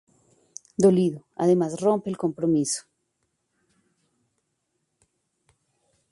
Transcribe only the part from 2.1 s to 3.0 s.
compromiso.